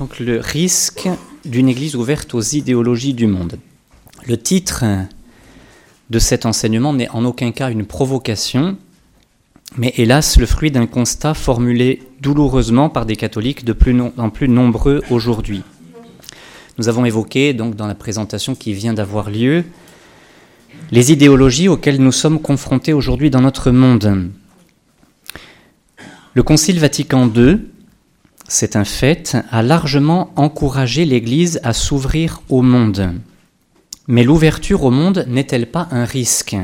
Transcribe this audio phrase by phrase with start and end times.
[0.00, 1.08] Donc le risque
[1.44, 3.60] d'une Église ouverte aux idéologies du monde.
[4.26, 4.84] Le titre
[6.10, 8.76] de cet enseignement n'est en aucun cas une provocation,
[9.76, 14.48] mais hélas le fruit d'un constat formulé douloureusement par des catholiques de plus en plus
[14.48, 15.62] nombreux aujourd'hui.
[16.76, 19.62] Nous avons évoqué donc dans la présentation qui vient d'avoir lieu
[20.90, 24.28] les idéologies auxquelles nous sommes confrontés aujourd'hui dans notre monde.
[26.34, 27.60] Le Concile Vatican II
[28.48, 33.12] c'est un fait, a largement encouragé l'Église à s'ouvrir au monde.
[34.06, 36.56] Mais l'ouverture au monde n'est-elle pas un risque?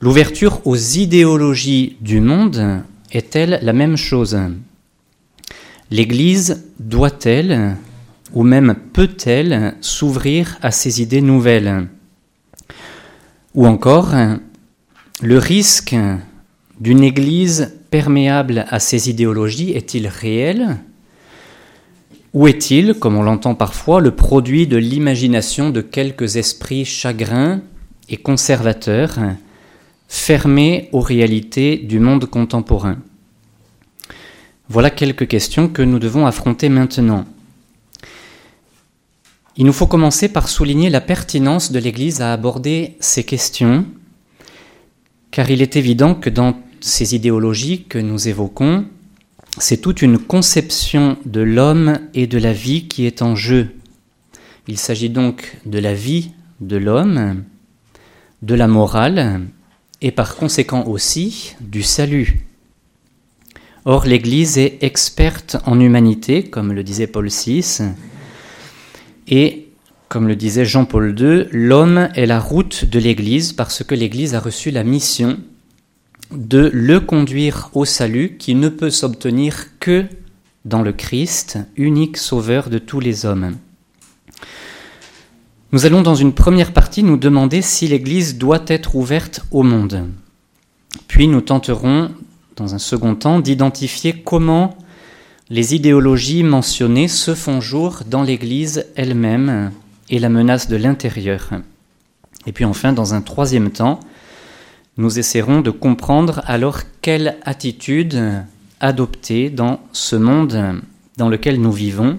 [0.00, 4.36] L'ouverture aux idéologies du monde est-elle la même chose?
[5.90, 7.76] L'Église doit-elle,
[8.32, 11.88] ou même peut-elle, s'ouvrir à ces idées nouvelles?
[13.54, 14.12] Ou encore,
[15.22, 15.94] le risque
[16.80, 20.78] d'une Église perméable à ces idéologies est-il réel
[22.32, 27.60] Ou est-il, comme on l'entend parfois, le produit de l'imagination de quelques esprits chagrins
[28.08, 29.18] et conservateurs,
[30.08, 32.98] fermés aux réalités du monde contemporain
[34.68, 37.24] Voilà quelques questions que nous devons affronter maintenant.
[39.56, 43.86] Il nous faut commencer par souligner la pertinence de l'Église à aborder ces questions,
[45.30, 48.84] car il est évident que dans ces idéologies que nous évoquons,
[49.56, 53.70] c'est toute une conception de l'homme et de la vie qui est en jeu.
[54.68, 57.44] Il s'agit donc de la vie de l'homme,
[58.42, 59.46] de la morale
[60.02, 62.44] et par conséquent aussi du salut.
[63.86, 67.80] Or, l'Église est experte en humanité, comme le disait Paul VI,
[69.26, 69.68] et
[70.10, 74.40] comme le disait Jean-Paul II, l'homme est la route de l'Église parce que l'Église a
[74.40, 75.38] reçu la mission
[76.30, 80.06] de le conduire au salut qui ne peut s'obtenir que
[80.64, 83.56] dans le Christ, unique sauveur de tous les hommes.
[85.72, 90.08] Nous allons dans une première partie nous demander si l'Église doit être ouverte au monde.
[91.08, 92.12] Puis nous tenterons,
[92.56, 94.76] dans un second temps, d'identifier comment
[95.50, 99.72] les idéologies mentionnées se font jour dans l'Église elle-même
[100.08, 101.50] et la menace de l'intérieur.
[102.46, 104.00] Et puis enfin, dans un troisième temps,
[104.96, 108.44] nous essaierons de comprendre alors quelle attitude
[108.80, 110.80] adopter dans ce monde
[111.16, 112.18] dans lequel nous vivons,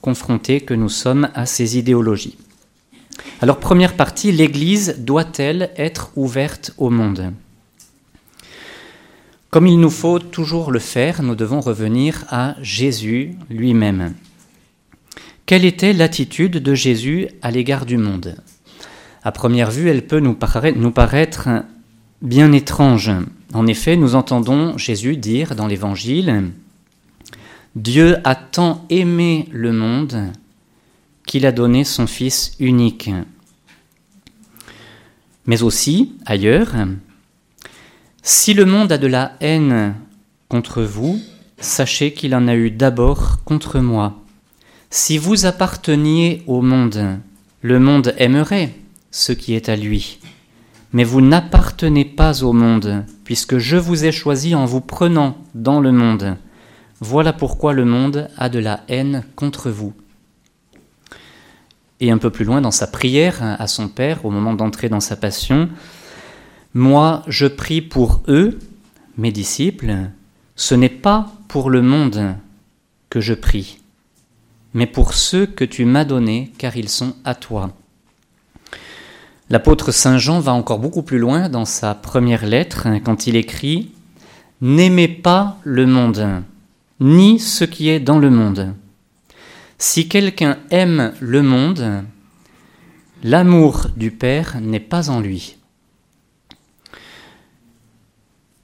[0.00, 2.36] confrontés que nous sommes à ces idéologies.
[3.40, 7.32] Alors première partie, l'Église doit-elle être ouverte au monde?
[9.50, 14.14] Comme il nous faut toujours le faire, nous devons revenir à Jésus lui-même.
[15.46, 18.36] Quelle était l'attitude de Jésus à l'égard du monde?
[19.22, 21.48] À première vue, elle peut nous paraître
[22.22, 23.10] bien étrange.
[23.52, 26.50] En effet, nous entendons Jésus dire dans l'Évangile,
[27.74, 30.32] Dieu a tant aimé le monde
[31.26, 33.10] qu'il a donné son Fils unique.
[35.46, 36.74] Mais aussi, ailleurs,
[38.22, 39.94] si le monde a de la haine
[40.48, 41.20] contre vous,
[41.58, 44.22] sachez qu'il en a eu d'abord contre moi.
[44.90, 47.18] Si vous apparteniez au monde,
[47.62, 48.74] le monde aimerait
[49.10, 50.18] ce qui est à lui
[50.92, 55.80] mais vous n'appartenez pas au monde, puisque je vous ai choisi en vous prenant dans
[55.80, 56.36] le monde.
[57.00, 59.92] Voilà pourquoi le monde a de la haine contre vous.
[62.00, 65.00] Et un peu plus loin dans sa prière à son Père, au moment d'entrer dans
[65.00, 65.68] sa passion,
[66.74, 68.58] Moi je prie pour eux,
[69.16, 69.94] mes disciples,
[70.56, 72.34] ce n'est pas pour le monde
[73.08, 73.78] que je prie,
[74.74, 77.72] mais pour ceux que tu m'as donnés, car ils sont à toi.
[79.48, 83.36] L'apôtre Saint Jean va encore beaucoup plus loin dans sa première lettre hein, quand il
[83.36, 83.92] écrit
[84.60, 86.42] N'aimez pas le monde,
[86.98, 88.74] ni ce qui est dans le monde.
[89.78, 92.02] Si quelqu'un aime le monde,
[93.22, 95.58] l'amour du Père n'est pas en lui.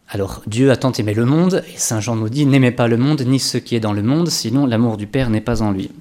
[0.09, 2.97] Alors Dieu a tant aimé le monde, et Saint Jean nous dit N'aimez pas le
[2.97, 5.71] monde, ni ce qui est dans le monde, sinon l'amour du Père n'est pas en
[5.71, 5.93] lui.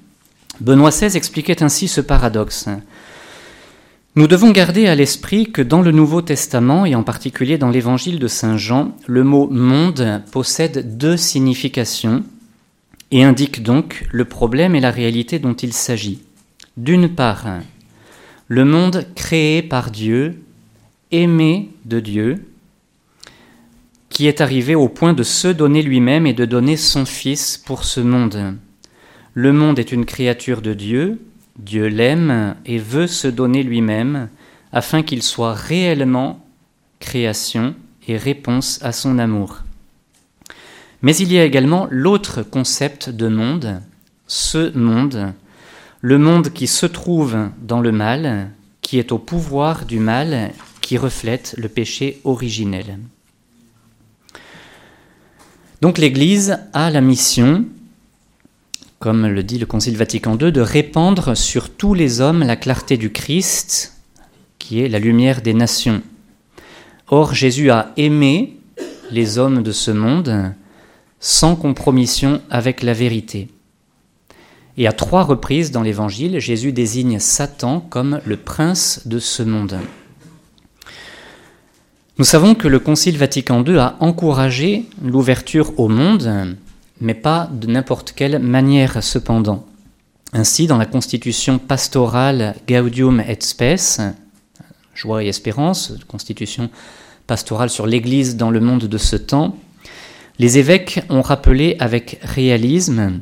[0.60, 2.68] Benoît XVI expliquait ainsi ce paradoxe.
[4.14, 8.18] Nous devons garder à l'esprit que dans le Nouveau Testament, et en particulier dans l'Évangile
[8.18, 12.22] de Saint Jean, le mot monde possède deux significations
[13.10, 16.20] et indique donc le problème et la réalité dont il s'agit.
[16.76, 17.46] D'une part,
[18.48, 20.42] le monde créé par Dieu,
[21.10, 22.44] aimé de Dieu,
[24.10, 27.84] qui est arrivé au point de se donner lui-même et de donner son Fils pour
[27.84, 28.58] ce monde.
[29.32, 31.18] Le monde est une créature de Dieu,
[31.58, 34.28] Dieu l'aime et veut se donner lui-même
[34.72, 36.44] afin qu'il soit réellement
[36.98, 37.74] création
[38.08, 39.62] et réponse à son amour.
[41.02, 43.82] Mais il y a également l'autre concept de monde,
[44.26, 45.32] ce monde,
[46.00, 48.50] le monde qui se trouve dans le mal,
[48.80, 52.98] qui est au pouvoir du mal, qui reflète le péché originel.
[55.80, 57.64] Donc l'Église a la mission,
[59.02, 62.96] comme le dit le Concile Vatican II, de répandre sur tous les hommes la clarté
[62.96, 63.94] du Christ,
[64.60, 66.02] qui est la lumière des nations.
[67.08, 68.58] Or Jésus a aimé
[69.10, 70.54] les hommes de ce monde
[71.18, 73.48] sans compromission avec la vérité.
[74.76, 79.80] Et à trois reprises dans l'Évangile, Jésus désigne Satan comme le prince de ce monde.
[82.18, 86.56] Nous savons que le Concile Vatican II a encouragé l'ouverture au monde,
[87.02, 89.66] mais pas de n'importe quelle manière cependant.
[90.32, 94.00] Ainsi, dans la constitution pastorale Gaudium et Spes,
[94.94, 96.70] Joie et Espérance, constitution
[97.26, 99.56] pastorale sur l'Église dans le monde de ce temps,
[100.38, 103.20] les évêques ont rappelé avec réalisme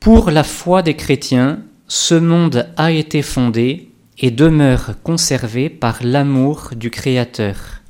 [0.00, 6.70] Pour la foi des chrétiens, ce monde a été fondé et demeure conservé par l'amour
[6.74, 7.82] du Créateur.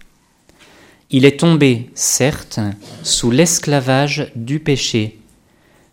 [1.11, 2.59] Il est tombé, certes,
[3.03, 5.19] sous l'esclavage du péché,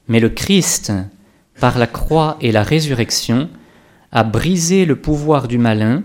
[0.07, 0.92] mais le Christ,
[1.60, 3.50] par la croix et la résurrection,
[4.12, 6.04] a brisé le pouvoir du malin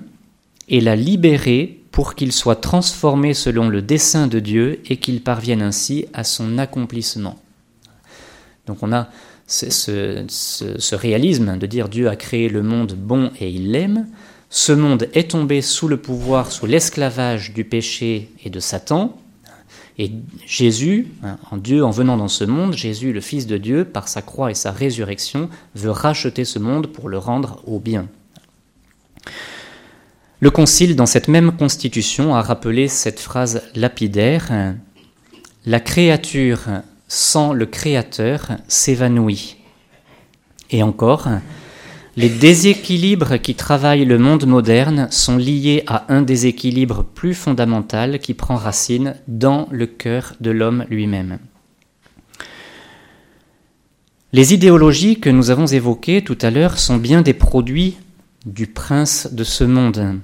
[0.68, 5.62] et l'a libéré pour qu'il soit transformé selon le dessein de Dieu et qu'il parvienne
[5.62, 7.38] ainsi à son accomplissement.
[8.66, 9.08] Donc on a
[9.46, 14.06] ce, réalisme de dire Dieu a créé le monde bon et il l'aime.
[14.50, 19.18] Ce monde est tombé sous le pouvoir, sous l'esclavage du péché et de Satan.
[19.98, 20.12] Et
[20.46, 24.08] Jésus, hein, en Dieu, en venant dans ce monde, Jésus, le Fils de Dieu, par
[24.08, 28.06] sa croix et sa résurrection, veut racheter ce monde pour le rendre au bien.
[30.40, 34.76] Le Concile, dans cette même constitution, a rappelé cette phrase lapidaire
[35.66, 36.60] La créature
[37.08, 39.56] sans le Créateur s'évanouit.
[40.70, 41.26] Et encore,
[42.18, 48.34] les déséquilibres qui travaillent le monde moderne sont liés à un déséquilibre plus fondamental qui
[48.34, 51.38] prend racine dans le cœur de l'homme lui-même.
[54.32, 57.96] Les idéologies que nous avons évoquées tout à l'heure sont bien des produits
[58.44, 60.18] du prince de ce monde.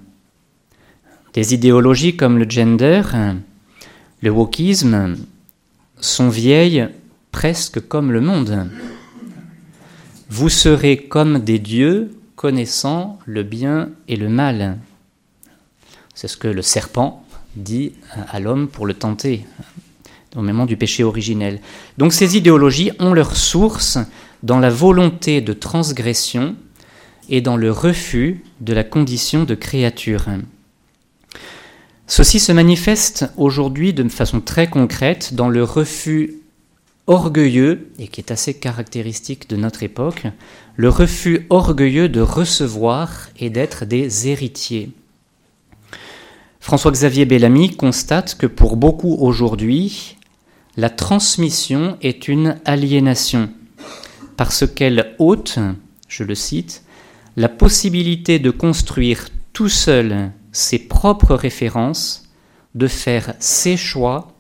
[1.32, 3.02] Des idéologies comme le gender,
[4.20, 5.16] le wokisme,
[6.00, 6.88] sont vieilles
[7.30, 8.68] presque comme le monde.
[10.36, 14.78] Vous serez comme des dieux connaissant le bien et le mal.
[16.12, 17.92] C'est ce que le serpent dit
[18.32, 19.46] à l'homme pour le tenter,
[20.34, 21.60] au moment du péché originel.
[21.98, 23.96] Donc ces idéologies ont leur source
[24.42, 26.56] dans la volonté de transgression
[27.28, 30.26] et dans le refus de la condition de créature.
[32.08, 36.40] Ceci se manifeste aujourd'hui de façon très concrète dans le refus
[37.06, 40.26] orgueilleux, et qui est assez caractéristique de notre époque,
[40.76, 44.90] le refus orgueilleux de recevoir et d'être des héritiers.
[46.60, 50.16] François-Xavier Bellamy constate que pour beaucoup aujourd'hui,
[50.76, 53.50] la transmission est une aliénation,
[54.36, 55.58] parce qu'elle ôte,
[56.08, 56.82] je le cite,
[57.36, 62.28] la possibilité de construire tout seul ses propres références,
[62.74, 64.33] de faire ses choix,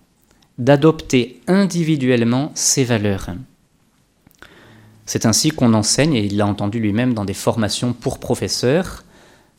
[0.58, 3.30] d'adopter individuellement ses valeurs.
[5.06, 9.04] C'est ainsi qu'on enseigne, et il l'a entendu lui-même dans des formations pour professeurs,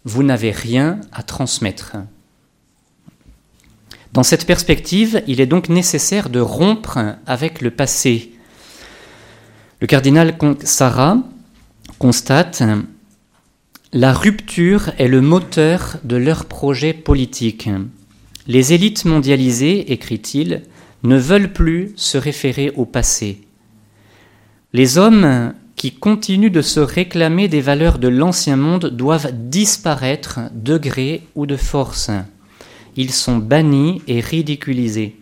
[0.04, 1.98] vous n'avez rien à transmettre.
[4.14, 8.32] Dans cette perspective, il est donc nécessaire de rompre avec le passé.
[9.82, 11.18] Le cardinal Sarah
[12.00, 12.64] constate
[13.94, 17.70] la rupture est le moteur de leur projet politique.
[18.46, 20.64] Les élites mondialisées, écrit-il,
[21.06, 23.42] ne veulent plus se référer au passé.
[24.74, 30.78] Les hommes qui continuent de se réclamer des valeurs de l'ancien monde doivent disparaître de
[30.78, 32.12] gré ou de force.
[32.96, 35.18] Ils sont bannis et ridiculisés.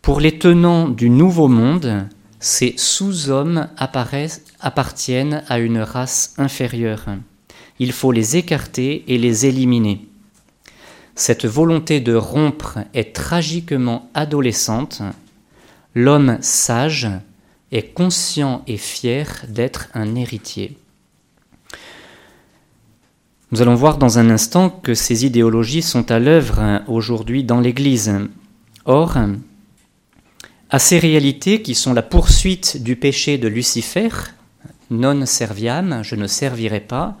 [0.00, 2.06] Pour les tenants du nouveau monde,
[2.40, 7.06] ces sous-hommes appartiennent à une race inférieure
[7.82, 10.06] il faut les écarter et les éliminer.
[11.14, 15.02] Cette volonté de rompre est tragiquement adolescente.
[15.94, 17.08] L'homme sage
[17.70, 20.76] est conscient et fier d'être un héritier.
[23.50, 28.12] Nous allons voir dans un instant que ces idéologies sont à l'œuvre aujourd'hui dans l'Église.
[28.86, 29.18] Or,
[30.70, 34.08] à ces réalités qui sont la poursuite du péché de Lucifer,
[34.90, 37.18] non serviam, je ne servirai pas,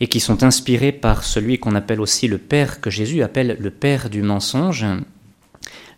[0.00, 3.70] et qui sont inspirés par celui qu'on appelle aussi le Père, que Jésus appelle le
[3.70, 4.86] Père du mensonge,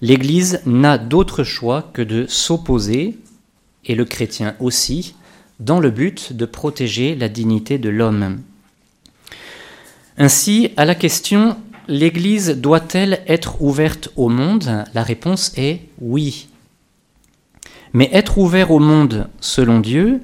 [0.00, 3.19] l'Église n'a d'autre choix que de s'opposer
[3.85, 5.14] et le chrétien aussi,
[5.59, 8.40] dans le but de protéger la dignité de l'homme.
[10.16, 11.57] Ainsi, à la question
[11.88, 16.47] L'Église doit-elle être ouverte au monde La réponse est oui.
[17.92, 20.21] Mais être ouvert au monde selon Dieu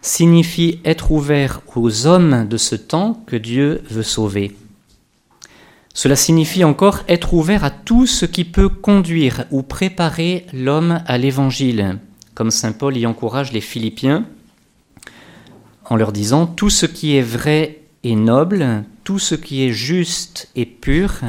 [0.00, 4.56] signifie être ouvert aux hommes de ce temps que Dieu veut sauver.
[5.94, 11.18] Cela signifie encore être ouvert à tout ce qui peut conduire ou préparer l'homme à
[11.18, 11.98] l'Évangile,
[12.34, 14.24] comme Saint Paul y encourage les Philippiens
[15.84, 20.48] en leur disant Tout ce qui est vrai et noble, tout ce qui est juste
[20.54, 21.20] et pur,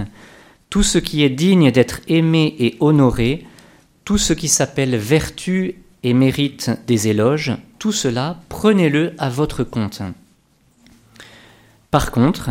[0.69, 3.45] tout ce qui est digne d'être aimé et honoré,
[4.05, 10.01] tout ce qui s'appelle vertu et mérite des éloges, tout cela, prenez-le à votre compte.
[11.91, 12.49] Par contre,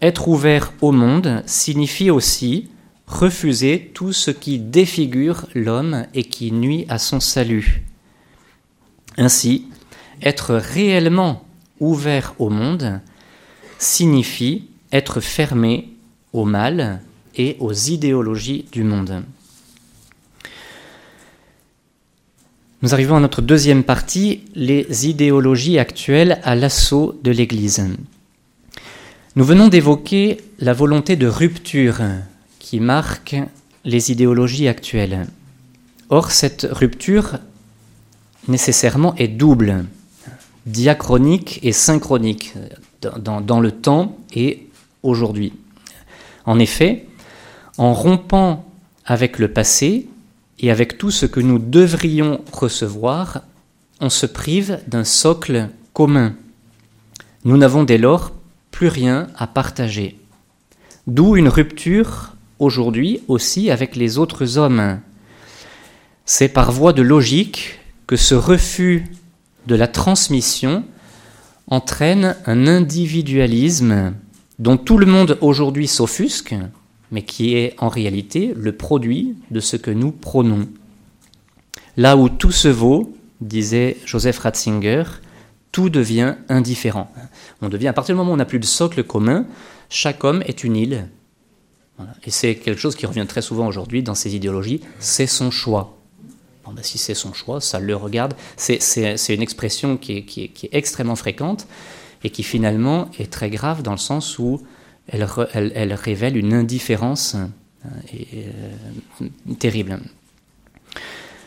[0.00, 2.68] être ouvert au monde signifie aussi
[3.06, 7.82] refuser tout ce qui défigure l'homme et qui nuit à son salut.
[9.18, 9.66] Ainsi,
[10.22, 11.44] être réellement
[11.80, 13.00] ouvert au monde
[13.78, 15.88] signifie être fermé
[16.32, 17.00] au mal
[17.36, 19.24] et aux idéologies du monde.
[22.82, 27.86] Nous arrivons à notre deuxième partie, les idéologies actuelles à l'assaut de l'Église.
[29.36, 32.00] Nous venons d'évoquer la volonté de rupture
[32.58, 33.36] qui marque
[33.84, 35.26] les idéologies actuelles.
[36.08, 37.38] Or, cette rupture
[38.48, 39.84] nécessairement est double,
[40.64, 42.54] diachronique et synchronique,
[43.02, 44.68] dans, le temps et
[45.02, 45.52] aujourd'hui.
[46.46, 47.06] En effet,
[47.76, 48.64] en rompant
[49.04, 50.06] avec le passé,
[50.60, 53.42] et avec tout ce que nous devrions recevoir,
[54.00, 56.34] on se prive d'un socle commun.
[57.44, 58.32] Nous n'avons dès lors
[58.70, 60.18] plus rien à partager.
[61.06, 65.00] D'où une rupture aujourd'hui aussi avec les autres hommes.
[66.26, 69.06] C'est par voie de logique que ce refus
[69.66, 70.84] de la transmission
[71.66, 74.12] entraîne un individualisme
[74.58, 76.54] dont tout le monde aujourd'hui s'offusque,
[77.10, 80.68] mais qui est en réalité le produit de ce que nous prônons.
[81.96, 85.04] Là où tout se vaut, disait Joseph Ratzinger,
[85.72, 87.12] tout devient indifférent.
[87.62, 89.46] On devient, à partir du moment où on n'a plus de socle commun,
[89.88, 91.08] chaque homme est une île.
[92.24, 95.96] Et c'est quelque chose qui revient très souvent aujourd'hui dans ces idéologies, c'est son choix.
[96.72, 98.34] Ben, si c'est son choix, ça le regarde.
[98.56, 101.66] C'est une expression qui est, qui est, extrêmement fréquente
[102.22, 104.62] et qui finalement est très grave dans le sens où
[105.10, 109.26] elle, révèle une indifférence euh, euh,
[109.58, 109.98] terrible.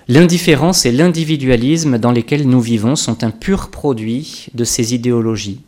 [0.08, 5.62] L'indifférence et l'individualisme dans lesquels nous vivons sont un pur produit de ces idéologies.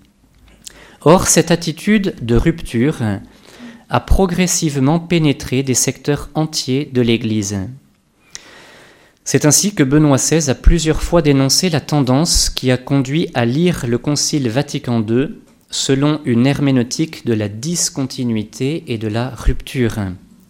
[1.01, 2.97] Or, cette attitude de rupture
[3.89, 7.57] a progressivement pénétré des secteurs entiers de l'Église.
[9.23, 13.45] C'est ainsi que Benoît XVI a plusieurs fois dénoncé la tendance qui a conduit à
[13.45, 15.29] lire le Concile Vatican II
[15.69, 19.99] selon une herméneutique de la discontinuité et de la rupture,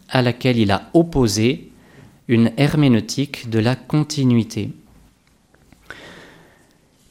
[0.10, 1.72] à laquelle il a opposé
[2.28, 4.72] une herméneutique de la continuité.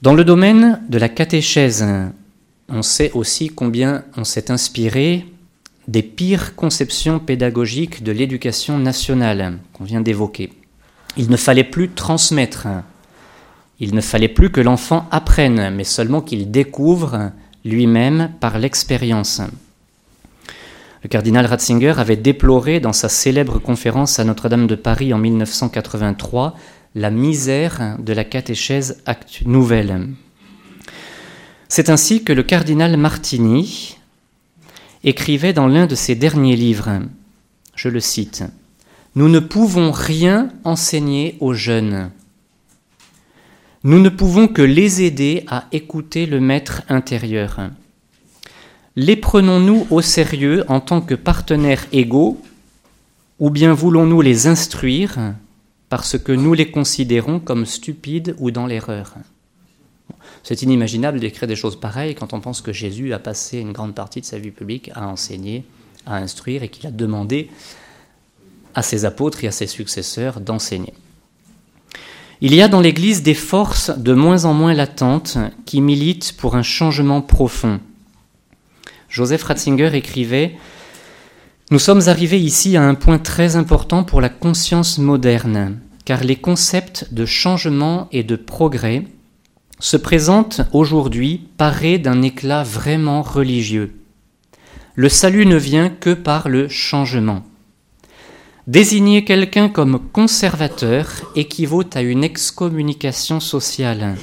[0.02, 1.84] Dans le domaine de la catéchèse,
[2.68, 5.26] on sait aussi combien on s'est inspiré
[5.88, 10.52] des pires conceptions pédagogiques de l'éducation nationale qu'on vient d'évoquer.
[11.16, 12.66] Il ne fallait plus transmettre,
[13.80, 17.32] il ne fallait plus que l'enfant apprenne, mais seulement qu'il découvre
[17.64, 19.40] lui-même par l'expérience.
[21.02, 26.56] Le cardinal Ratzinger avait déploré dans sa célèbre conférence à Notre-Dame de Paris en 1983
[26.94, 29.02] la misère de la catéchèse
[29.44, 30.08] nouvelle.
[31.68, 33.98] C'est ainsi que le cardinal Martini
[35.02, 37.00] écrivait dans l'un de ses derniers livres,
[37.74, 38.44] je le cite,
[39.14, 42.10] Nous ne pouvons rien enseigner aux jeunes
[43.84, 47.60] nous ne pouvons que les aider à écouter le maître intérieur.
[48.96, 52.40] Les prenons-nous au sérieux en tant que partenaires égaux
[53.38, 55.34] ou bien voulons-nous les instruire
[55.90, 59.16] parce que nous les considérons comme stupides ou dans l'erreur?
[60.42, 63.94] C'est inimaginable d'écrire des choses pareilles quand on pense que Jésus a passé une grande
[63.94, 65.62] partie de sa vie publique à enseigner,
[66.06, 67.50] à instruire et qu'il a demandé
[68.74, 70.94] à ses apôtres et à ses successeurs d'enseigner.
[72.46, 76.56] Il y a dans l'Église des forces de moins en moins latentes qui militent pour
[76.56, 77.80] un changement profond.
[79.08, 80.54] Joseph Ratzinger écrivait
[81.70, 86.36] Nous sommes arrivés ici à un point très important pour la conscience moderne, car les
[86.36, 89.04] concepts de changement et de progrès
[89.78, 93.94] se présentent aujourd'hui parés d'un éclat vraiment religieux.
[94.96, 97.42] Le salut ne vient que par le changement.
[98.66, 104.16] Désigner quelqu'un comme conservateur équivaut à une excommunication sociale,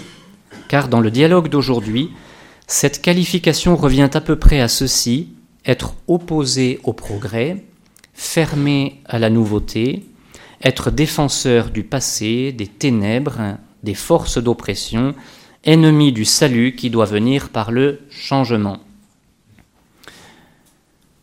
[0.67, 2.10] car dans le dialogue d'aujourd'hui,
[2.65, 5.29] cette qualification revient à peu près à ceci,
[5.63, 7.63] être opposé au progrès,
[8.15, 10.05] fermé à la nouveauté,
[10.63, 15.13] être défenseur du passé, des ténèbres, des forces d'oppression,
[15.65, 18.79] ennemi du salut qui doit venir par le changement.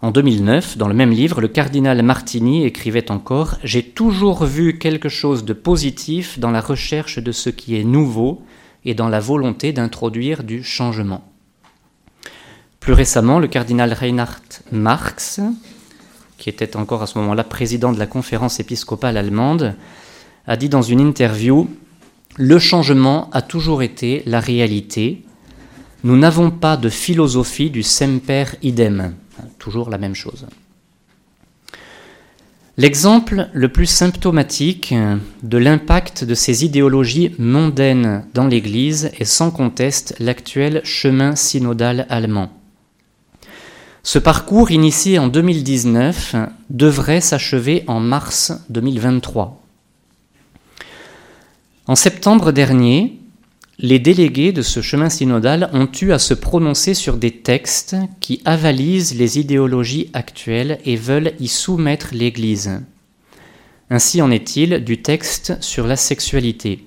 [0.01, 5.09] En 2009, dans le même livre, le cardinal Martini écrivait encore J'ai toujours vu quelque
[5.09, 8.41] chose de positif dans la recherche de ce qui est nouveau
[8.85, 11.25] et dans la volonté d'introduire du changement.
[12.79, 14.41] Plus récemment, le cardinal Reinhard
[14.71, 15.41] Marx,
[16.39, 19.75] qui était encore à ce moment-là président de la conférence épiscopale allemande,
[20.47, 21.69] a dit dans une interview
[22.37, 25.25] Le changement a toujours été la réalité.
[26.05, 29.17] Nous n'avons pas de philosophie du semper idem
[29.59, 30.47] toujours la même chose.
[32.77, 34.95] L'exemple le plus symptomatique
[35.43, 42.53] de l'impact de ces idéologies mondaines dans l'Église est sans conteste l'actuel chemin synodal allemand.
[44.05, 46.37] Ce parcours, initié en 2019,
[46.71, 49.61] devrait s'achever en mars 2023.
[51.89, 53.18] En septembre dernier,
[53.81, 58.43] les délégués de ce chemin synodal ont eu à se prononcer sur des textes qui
[58.45, 62.81] avalisent les idéologies actuelles et veulent y soumettre l'Église.
[63.89, 66.85] Ainsi en est-il du texte sur la sexualité.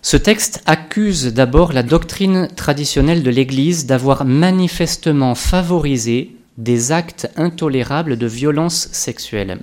[0.00, 8.16] Ce texte accuse d'abord la doctrine traditionnelle de l'Église d'avoir manifestement favorisé des actes intolérables
[8.16, 9.58] de violence sexuelle.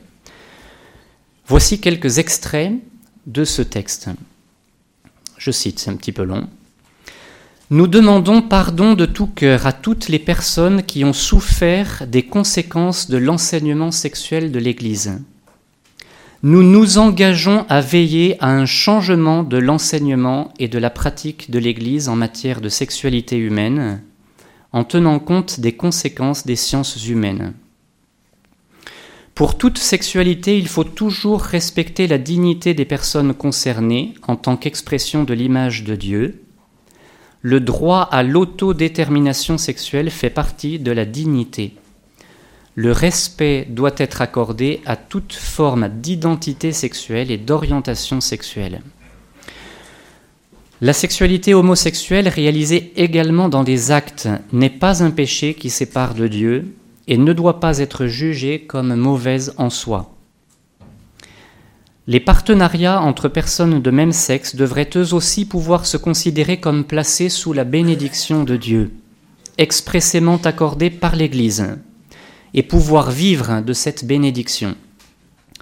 [1.47, 2.73] Voici quelques extraits
[3.27, 4.09] de ce texte
[5.39, 6.47] je cite, c'est un petit peu long.
[7.71, 13.09] Nous demandons pardon de tout cœur à toutes les personnes qui ont souffert des conséquences
[13.09, 15.19] de l'enseignement sexuel de l'Église.
[16.43, 21.59] Nous nous engageons à veiller à un changement de l'enseignement et de la pratique de
[21.59, 24.01] l'Église en matière de sexualité humaine,
[24.71, 27.53] en tenant compte des conséquences des sciences humaines.
[29.39, 35.23] Pour toute sexualité, il faut toujours respecter la dignité des personnes concernées en tant qu'expression
[35.23, 36.43] de l'image de Dieu.
[37.41, 41.75] Le droit à l'autodétermination sexuelle fait partie de la dignité.
[42.75, 48.81] Le respect doit être accordé à toute forme d'identité sexuelle et d'orientation sexuelle.
[50.81, 56.27] La sexualité homosexuelle réalisée également dans des actes n'est pas un péché qui sépare de
[56.27, 56.75] Dieu,
[57.09, 60.15] et ne doit pas être jugée comme mauvaise en soi.
[62.05, 67.29] Les partenariats entre personnes de même sexe devraient eux aussi pouvoir se considérer comme placés
[67.29, 68.91] sous la bénédiction de Dieu,
[69.57, 71.77] expressément accordée par l'Église,
[72.53, 74.75] et pouvoir vivre de cette bénédiction.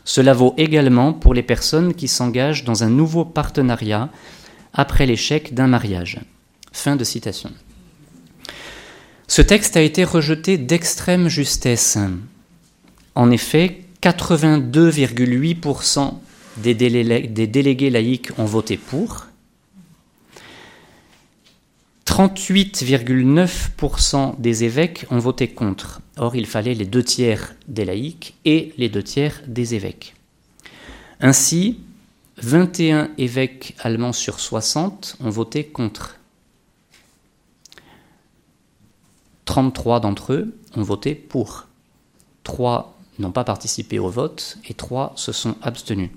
[0.04, 4.10] Cela vaut également pour les personnes qui s'engagent dans un nouveau partenariat
[4.74, 6.20] après l'échec d'un mariage.
[6.72, 7.52] Fin de citation.
[9.28, 11.98] Ce texte a été rejeté d'extrême justesse.
[13.14, 16.14] En effet, 82,8%
[16.58, 19.26] des, délégués laïcs ont voté pour,
[22.06, 26.00] 38,9% des évêques ont voté contre.
[26.16, 30.16] Or, il fallait les deux tiers des laïcs et les deux tiers des évêques.
[31.20, 31.82] Ainsi,
[32.38, 36.17] 21 évêques allemands sur 60 ont voté contre.
[39.48, 41.66] 33 d'entre eux ont voté pour.
[42.44, 46.12] 3 n'ont pas participé au vote et 3 se sont abstenus.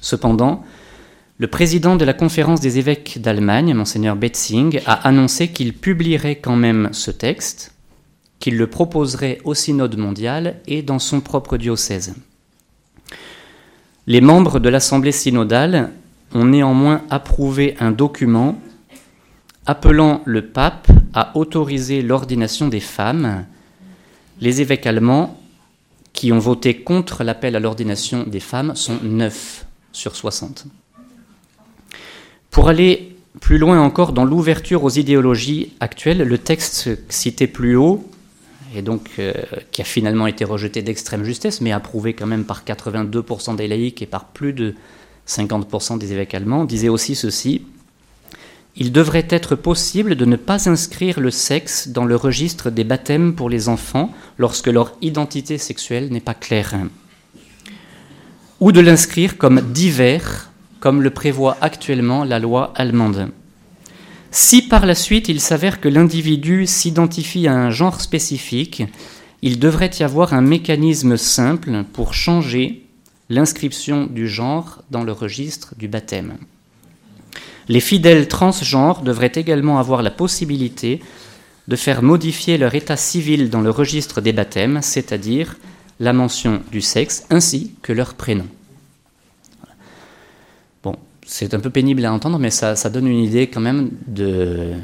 [0.00, 0.64] Cependant,
[1.38, 6.56] le président de la conférence des évêques d'Allemagne, monseigneur Betzing, a annoncé qu'il publierait quand
[6.56, 7.74] même ce texte,
[8.38, 12.14] qu'il le proposerait au synode mondial et dans son propre diocèse.
[14.06, 15.90] Les membres de l'Assemblée synodale
[16.32, 18.56] ont néanmoins approuvé un document
[19.66, 23.46] appelant le pape à autoriser l'ordination des femmes,
[24.40, 25.38] les évêques allemands
[26.12, 30.66] qui ont voté contre l'appel à l'ordination des femmes sont 9 sur 60.
[32.50, 38.08] Pour aller plus loin encore dans l'ouverture aux idéologies actuelles, le texte cité plus haut,
[38.76, 39.32] et donc euh,
[39.72, 44.02] qui a finalement été rejeté d'extrême justesse, mais approuvé quand même par 82% des laïcs
[44.02, 44.74] et par plus de
[45.26, 47.62] 50% des évêques allemands, disait aussi ceci
[48.76, 53.34] il devrait être possible de ne pas inscrire le sexe dans le registre des baptêmes
[53.34, 56.74] pour les enfants lorsque leur identité sexuelle n'est pas claire,
[58.60, 63.30] ou de l'inscrire comme divers, comme le prévoit actuellement la loi allemande.
[64.30, 68.82] Si par la suite il s'avère que l'individu s'identifie à un genre spécifique,
[69.42, 72.86] il devrait y avoir un mécanisme simple pour changer
[73.28, 76.38] l'inscription du genre dans le registre du baptême.
[77.68, 81.00] Les fidèles transgenres devraient également avoir la possibilité
[81.66, 85.56] de faire modifier leur état civil dans le registre des baptêmes, c'est-à-dire
[86.00, 88.46] la mention du sexe ainsi que leur prénom.
[90.82, 94.74] Bon, c'est un peu pénible à entendre, mais ça, donne une idée quand même de,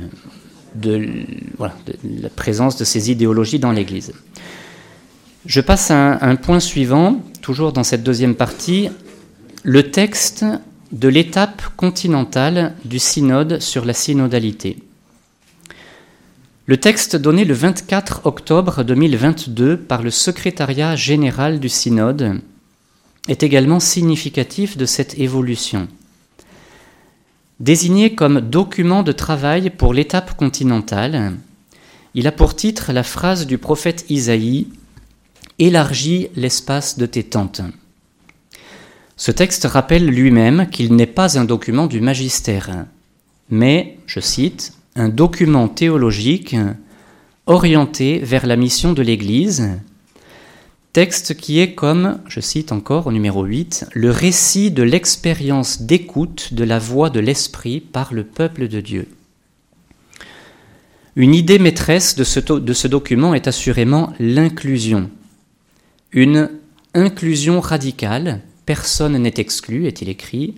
[1.61, 4.13] la présence de ces idéologies dans l'Église.
[5.45, 8.89] Je passe à un point suivant, toujours dans cette deuxième partie,
[9.63, 10.45] le texte
[10.93, 14.79] de l'étape continentale du synode sur la synodalité.
[16.67, 22.41] Le texte donné le 24 octobre 2022 par le secrétariat général du synode
[23.29, 25.89] est également significatif de cette évolution.
[27.61, 31.35] Désigné comme document de travail pour l'étape continentale,
[32.15, 34.69] il a pour titre la phrase du prophète Isaïe
[35.59, 37.61] Élargis l'espace de tes tentes.
[39.21, 42.87] Ce texte rappelle lui-même qu'il n'est pas un document du magistère,
[43.51, 46.57] mais, je cite, un document théologique
[47.45, 49.79] orienté vers la mission de l'Église,
[50.95, 56.55] texte qui est comme, je cite encore au numéro 8, le récit de l'expérience d'écoute
[56.55, 59.07] de la voix de l'Esprit par le peuple de Dieu.
[61.15, 65.11] Une idée maîtresse de ce, document est assurément l'inclusion.
[66.11, 66.49] Une
[66.95, 70.55] inclusion radicale, personne n'est exclu, est-il écrit,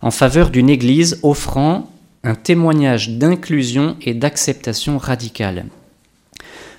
[0.00, 1.90] en faveur d'une Église offrant
[2.22, 5.66] un témoignage d'inclusion et d'acceptation radicale.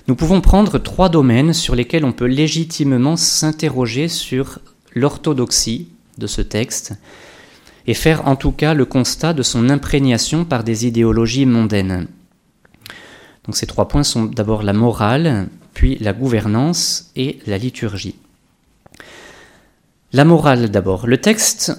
[0.08, 4.58] Nous pouvons prendre trois domaines sur lesquels on peut légitimement s'interroger sur
[4.94, 6.94] l'orthodoxie de ce texte
[7.86, 12.08] et faire en tout cas le constat de son imprégnation par des idéologies mondaines.
[13.44, 18.14] Donc ces trois points sont d'abord la morale, puis la gouvernance et la liturgie.
[20.16, 21.06] La morale d'abord.
[21.06, 21.78] Le texte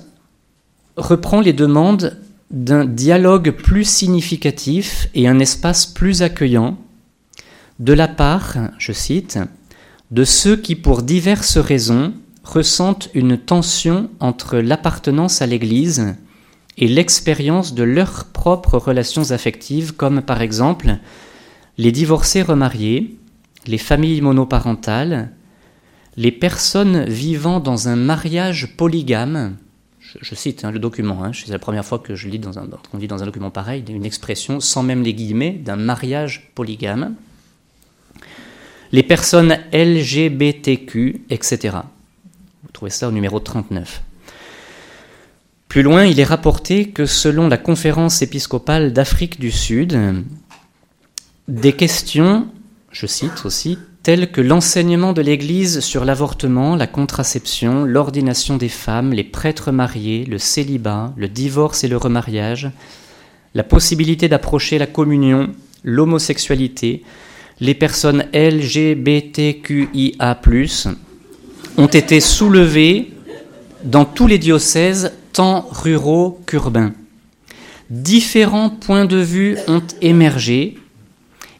[0.95, 2.21] reprend les demandes
[2.51, 6.77] d'un dialogue plus significatif et un espace plus accueillant
[7.79, 9.39] de la part, je cite,
[10.11, 16.13] de ceux qui, pour diverses raisons, ressentent une tension entre l'appartenance à l'Église
[16.77, 20.97] et l'expérience de leurs propres relations affectives, comme par exemple
[21.79, 23.17] les divorcés remariés,
[23.65, 25.31] les familles monoparentales,
[26.17, 29.55] les personnes vivant dans un mariage polygame,
[29.99, 32.67] je, cite hein, le document, hein, c'est la première fois que je lis dans un,
[32.93, 37.15] on lit dans un document pareil, une expression sans même les guillemets d'un mariage polygame.
[38.91, 41.77] Les personnes LGBTQ, etc.
[42.63, 44.01] Vous trouvez ça au numéro 39.
[45.67, 50.23] Plus loin, il est rapporté que selon la conférence épiscopale d'Afrique du Sud,
[51.49, 52.47] des questions,
[52.91, 53.77] je cite aussi,
[54.07, 60.23] tels que l'enseignement de l'Église sur l'avortement, la contraception, l'ordination des femmes, les prêtres mariés,
[60.23, 62.71] le célibat, le divorce et le remariage,
[63.53, 65.49] la possibilité d'approcher la communion,
[65.83, 67.03] l'homosexualité,
[67.59, 69.81] les personnes LGBTQIA,
[71.77, 73.11] ont été soulevées
[73.83, 76.93] dans tous les diocèses, tant ruraux qu'urbains.
[77.89, 80.77] Différents points de vue ont émergé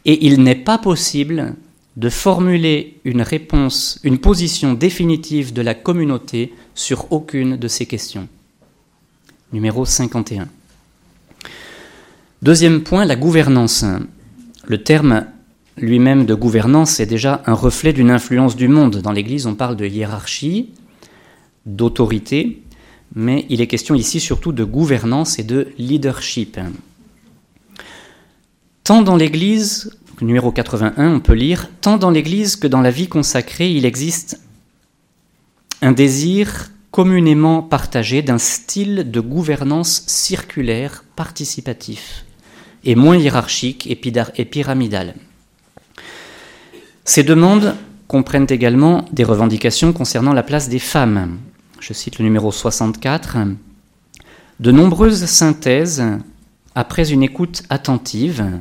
[0.06, 1.54] et il n'est pas possible
[1.98, 8.28] de formuler une réponse, une position définitive de la communauté sur aucune de ces questions.
[9.52, 10.46] Numéro 51.
[12.40, 13.84] Deuxième point, la gouvernance.
[14.64, 15.26] Le terme
[15.76, 18.98] lui-même de gouvernance est déjà un reflet d'une influence du monde.
[18.98, 20.70] Dans l'Église, on parle de hiérarchie,
[21.66, 22.62] d'autorité,
[23.16, 26.60] mais il est question ici surtout de gouvernance et de leadership.
[28.84, 29.90] Tant dans l'Église
[30.24, 34.40] numéro 81, on peut lire Tant dans l'Église que dans la vie consacrée, il existe
[35.82, 42.24] un désir communément partagé d'un style de gouvernance circulaire, participatif,
[42.84, 45.14] et moins hiérarchique et pyramidal.
[47.04, 47.76] Ces demandes
[48.06, 51.38] comprennent également des revendications concernant la place des femmes.
[51.80, 53.36] Je cite le numéro 64.
[54.60, 56.02] De nombreuses synthèses,
[56.74, 58.60] après une écoute attentive,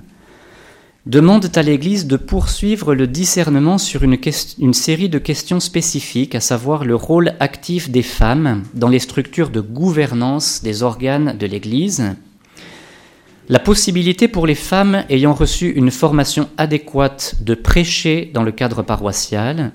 [1.07, 6.83] demandent à l'Église de poursuivre le discernement sur une, série de questions spécifiques, à savoir
[6.83, 12.15] le rôle actif des femmes dans les structures de gouvernance des organes de l'Église,
[13.47, 18.83] la possibilité pour les femmes ayant reçu une formation adéquate de prêcher dans le cadre
[18.83, 19.71] paroissial,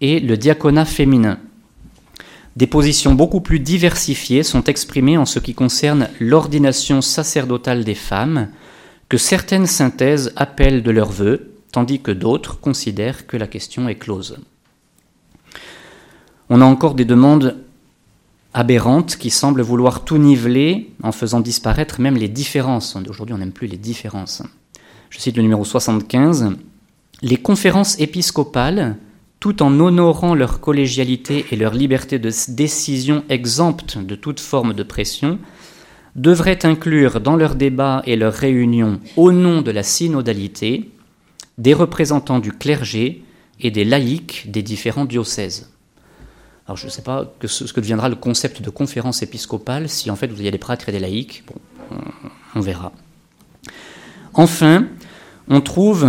[0.00, 1.38] et le diaconat féminin.
[2.56, 8.48] Des positions beaucoup plus diversifiées sont exprimées en ce qui concerne l'ordination sacerdotale des femmes,
[9.12, 13.96] que certaines synthèses appellent de leur vœu, tandis que d'autres considèrent que la question est
[13.96, 14.38] close.
[16.48, 17.58] On a encore des demandes
[18.54, 22.96] aberrantes qui semblent vouloir tout niveler en faisant disparaître même les différences.
[23.06, 24.42] Aujourd'hui, on n'aime plus les différences.
[25.10, 26.56] Je cite le numéro 75.
[27.20, 28.96] Les conférences épiscopales,
[29.40, 34.82] tout en honorant leur collégialité et leur liberté de décision exempte de toute forme de
[34.82, 35.38] pression,
[36.14, 40.90] devraient inclure dans leurs débats et leurs réunions, au nom de la synodalité,
[41.58, 43.24] des représentants du clergé
[43.60, 45.70] et des laïcs des différents diocèses.
[46.66, 50.16] Alors je ne sais pas ce que deviendra le concept de conférence épiscopale, si en
[50.16, 51.44] fait vous avez des prêtres et des laïcs,
[52.54, 52.92] on verra.
[54.34, 54.86] Enfin,
[55.48, 56.06] on trouve,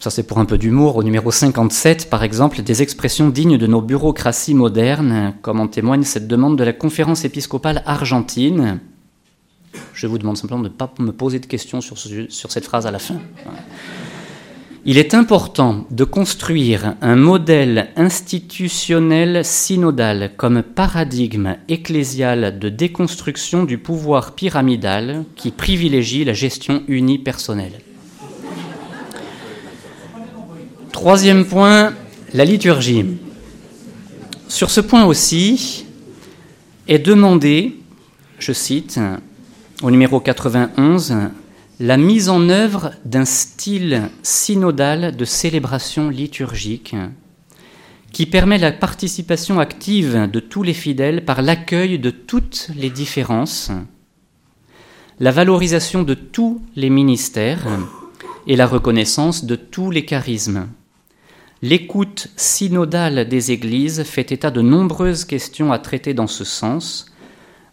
[0.00, 3.66] ça c'est pour un peu d'humour, au numéro 57 par exemple, des expressions dignes de
[3.66, 8.80] nos bureaucraties modernes, comme en témoigne cette demande de la conférence épiscopale argentine.
[9.94, 12.86] Je vous demande simplement de ne pas me poser de questions sur, sur cette phrase
[12.86, 13.20] à la fin.
[14.86, 23.78] Il est important de construire un modèle institutionnel synodal comme paradigme ecclésial de déconstruction du
[23.78, 27.80] pouvoir pyramidal qui privilégie la gestion unipersonnelle.
[30.92, 31.94] Troisième point,
[32.34, 33.06] la liturgie.
[34.48, 35.86] Sur ce point aussi,
[36.88, 37.76] est demandé,
[38.38, 39.00] je cite,
[39.84, 41.14] au numéro 91,
[41.78, 46.96] la mise en œuvre d'un style synodal de célébration liturgique
[48.10, 53.72] qui permet la participation active de tous les fidèles par l'accueil de toutes les différences,
[55.20, 57.66] la valorisation de tous les ministères
[58.46, 60.68] et la reconnaissance de tous les charismes.
[61.60, 67.13] L'écoute synodale des Églises fait état de nombreuses questions à traiter dans ce sens,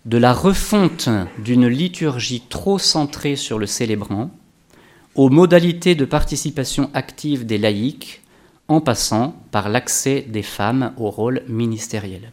[0.05, 4.31] de la refonte d'une liturgie trop centrée sur le célébrant,
[5.15, 8.21] aux modalités de participation active des laïcs,
[8.67, 12.31] en passant par l'accès des femmes au rôle ministériel.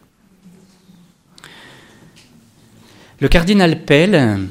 [3.19, 4.47] Le cardinal Pell,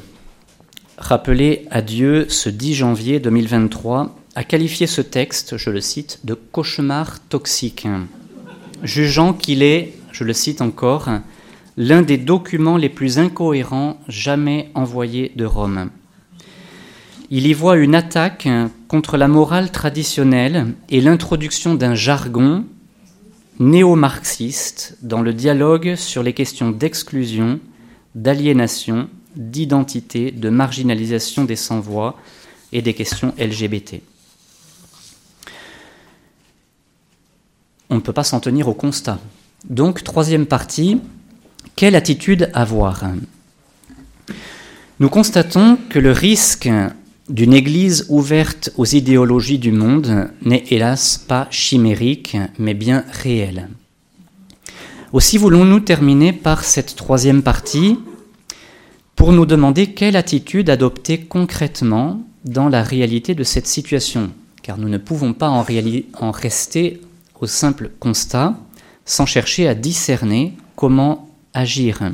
[0.99, 6.35] rappelé à Dieu ce 10 janvier 2023, a qualifié ce texte, je le cite, de
[6.35, 7.89] cauchemar toxique,
[8.83, 11.09] jugeant qu'il est, je le cite encore,
[11.79, 15.91] l'un des documents les plus incohérents jamais envoyés de Rome.
[17.31, 18.49] Il y voit une attaque
[18.89, 22.65] contre la morale traditionnelle et l'introduction d'un jargon
[23.61, 27.61] néo-marxiste dans le dialogue sur les questions d'exclusion,
[28.17, 32.17] d'aliénation, d'identité, de marginalisation des sans-voix
[32.73, 34.01] et des questions LGBT.
[37.89, 39.21] On ne peut pas s'en tenir au constat.
[39.69, 41.01] Donc, troisième partie,
[41.79, 43.05] quelle attitude avoir
[44.99, 46.69] Nous constatons que le risque
[47.29, 53.69] d'une Église ouverte aux idéologies du monde n'est hélas pas chimérique, mais bien réel.
[55.13, 57.97] Aussi voulons-nous terminer par cette troisième partie
[59.15, 64.33] pour nous demander quelle attitude adopter concrètement dans la réalité de cette situation,
[64.65, 65.65] car nous ne pouvons pas en,
[66.15, 67.01] en rester
[67.41, 68.59] au simple constat
[69.05, 72.13] sans chercher à discerner comment agir.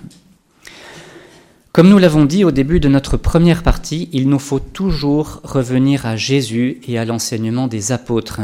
[1.72, 6.06] Comme nous l'avons dit au début de notre première partie, il nous faut toujours revenir
[6.06, 8.40] à Jésus et à l'enseignement des apôtres.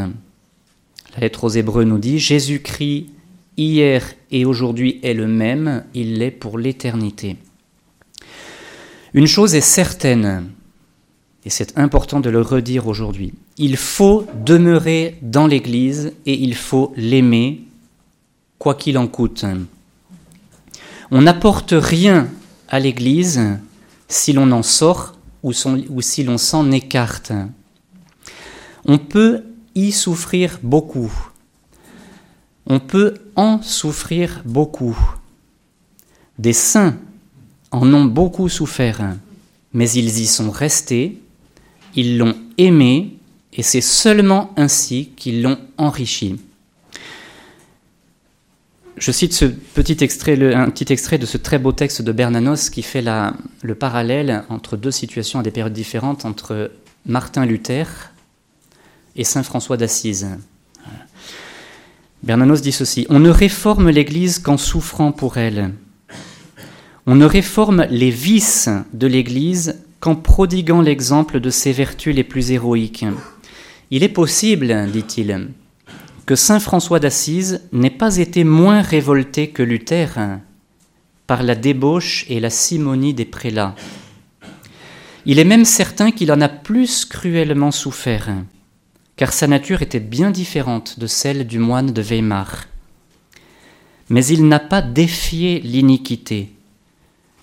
[1.15, 3.07] La lettre aux Hébreux nous dit Jésus-Christ
[3.57, 7.37] hier et aujourd'hui est le même, il l'est pour l'éternité.
[9.15, 10.51] Une chose est certaine,
[11.45, 16.93] et c'est important de le redire aujourd'hui, il faut demeurer dans l'Église et il faut
[16.97, 17.63] l'aimer,
[18.59, 19.45] quoi qu'il en coûte.
[21.13, 22.29] On n'apporte rien
[22.69, 23.41] à l'Église
[24.07, 27.33] si l'on en sort ou, si l'on s'en écarte.
[28.85, 29.43] On peut
[29.75, 31.13] y souffrir beaucoup.
[32.67, 34.97] On peut en souffrir beaucoup.
[36.39, 36.97] Des saints
[37.73, 39.17] en ont beaucoup souffert,
[39.73, 41.21] mais ils y sont restés,
[41.97, 43.17] ils l'ont aimé,
[43.53, 46.41] et c'est seulement ainsi qu'ils l'ont enrichi.
[49.01, 52.69] Je cite ce petit extrait, un petit extrait de ce très beau texte de Bernanos
[52.69, 53.03] qui fait
[53.63, 56.71] le parallèle entre deux situations à des périodes différentes, entre
[57.07, 57.87] Martin Luther
[59.17, 60.29] et Saint François d'Assise.
[62.23, 65.73] Bernanos dit ceci On ne réforme l'Église qu'en souffrant pour elle.
[67.07, 72.53] On ne réforme les vices de l'Église qu'en prodiguant l'exemple de ses vertus les plus
[72.53, 73.07] héroïques.
[73.91, 75.49] Il est possible, dit-il,
[76.31, 80.39] que Saint François d'Assise n'ait pas été moins révolté que Luther
[81.27, 83.75] par la débauche et la simonie des prélats.
[85.27, 88.29] Il est même certain qu'il en a plus cruellement souffert,
[89.17, 92.67] car sa nature était bien différente de celle du moine de Weimar.
[94.09, 96.53] Mais il n'a pas défié l'iniquité,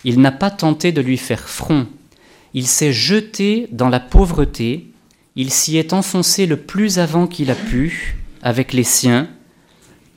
[0.06, 1.88] il n'a pas tenté de lui faire front,
[2.54, 4.88] il s'est jeté dans la pauvreté,
[5.36, 8.16] il s'y est enfoncé le plus avant qu'il a pu,
[8.48, 9.28] avec les siens,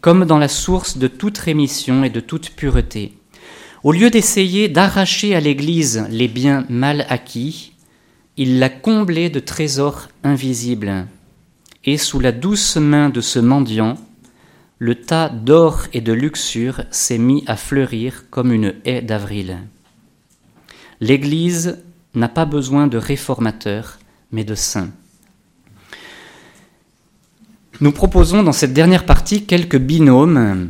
[0.00, 3.12] comme dans la source de toute rémission et de toute pureté.
[3.82, 7.72] Au lieu d'essayer d'arracher à l'Église les biens mal acquis,
[8.36, 11.08] il l'a comblé de trésors invisibles.
[11.84, 13.96] Et sous la douce main de ce mendiant,
[14.78, 19.58] le tas d'or et de luxure s'est mis à fleurir comme une haie d'avril.
[21.00, 21.82] L'Église
[22.14, 23.98] n'a pas besoin de réformateurs,
[24.30, 24.92] mais de saints.
[27.82, 30.68] Nous proposons dans cette dernière partie quelques binômes,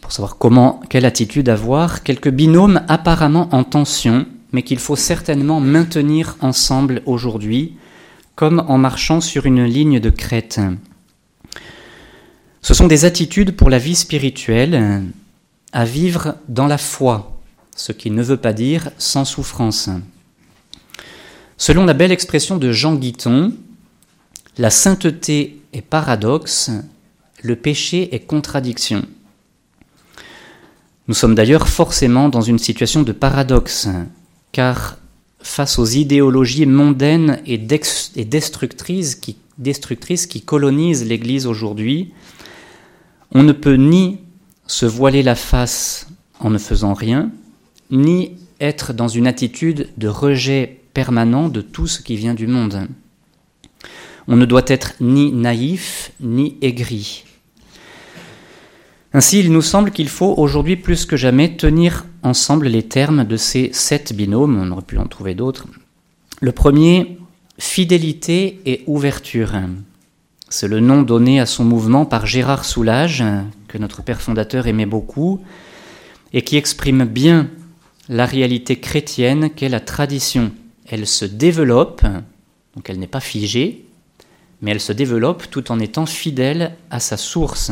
[0.00, 5.58] pour savoir comment, quelle attitude avoir, quelques binômes apparemment en tension, mais qu'il faut certainement
[5.58, 7.76] maintenir ensemble aujourd'hui,
[8.36, 10.60] comme en marchant sur une ligne de crête.
[12.62, 15.02] Ce sont des attitudes pour la vie spirituelle
[15.72, 17.40] à vivre dans la foi,
[17.74, 19.90] ce qui ne veut pas dire sans souffrance.
[21.56, 23.52] Selon la belle expression de Jean Guiton,
[24.58, 26.70] la sainteté est paradoxe,
[27.42, 29.04] le péché est contradiction.
[31.08, 33.88] Nous sommes d'ailleurs forcément dans une situation de paradoxe,
[34.52, 34.96] car
[35.40, 42.14] face aux idéologies mondaines et, destructrices qui colonisent l'Église aujourd'hui,
[43.32, 44.20] on ne peut ni
[44.66, 46.08] se voiler la face
[46.40, 47.30] en ne faisant rien,
[47.90, 52.88] ni être dans une attitude de rejet permanent de tout ce qui vient du monde.
[54.26, 57.24] On ne doit être ni naïf ni aigri.
[59.12, 63.36] Ainsi, il nous semble qu'il faut aujourd'hui plus que jamais tenir ensemble les termes de
[63.36, 65.66] ces sept binômes, on aurait pu en trouver d'autres.
[66.40, 67.18] Le premier,
[67.58, 69.52] fidélité et ouverture.
[70.48, 73.22] C'est le nom donné à son mouvement par Gérard Soulage,
[73.68, 75.40] que notre père fondateur aimait beaucoup,
[76.32, 77.48] et qui exprime bien
[78.08, 80.50] la réalité chrétienne qu'est la tradition.
[80.88, 82.02] Elle se développe,
[82.74, 83.83] donc elle n'est pas figée,
[84.64, 87.70] mais elle se développe tout en étant fidèle à sa source.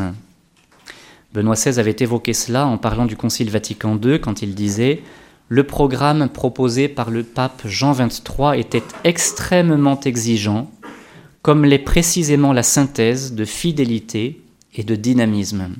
[1.32, 5.00] Benoît XVI avait évoqué cela en parlant du Concile Vatican II quand il disait
[5.48, 10.70] Le programme proposé par le pape Jean XXIII était extrêmement exigeant,
[11.40, 14.42] comme l'est précisément la synthèse de fidélité
[14.74, 15.70] et de dynamisme.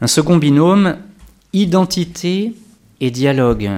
[0.00, 0.96] Un second binôme,
[1.52, 2.54] identité
[3.02, 3.70] et dialogue,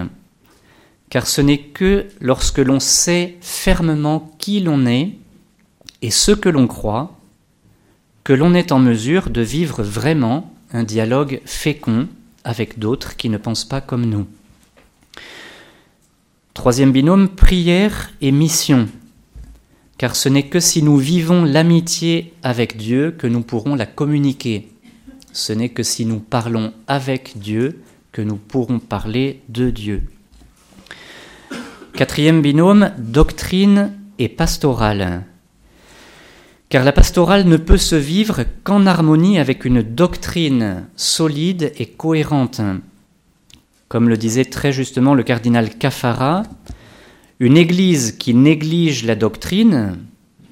[1.10, 5.16] car ce n'est que lorsque l'on sait fermement qui l'on est
[6.02, 7.16] et ce que l'on croit,
[8.24, 12.08] que l'on est en mesure de vivre vraiment un dialogue fécond
[12.44, 14.26] avec d'autres qui ne pensent pas comme nous.
[16.54, 18.88] Troisième binôme, prière et mission,
[19.96, 24.68] car ce n'est que si nous vivons l'amitié avec Dieu que nous pourrons la communiquer.
[25.32, 30.02] Ce n'est que si nous parlons avec Dieu que nous pourrons parler de Dieu.
[31.94, 35.24] Quatrième binôme, doctrine et pastorale
[36.72, 42.62] car la pastorale ne peut se vivre qu'en harmonie avec une doctrine solide et cohérente.
[43.88, 46.44] Comme le disait très justement le cardinal Cafara,
[47.40, 49.98] une église qui néglige la doctrine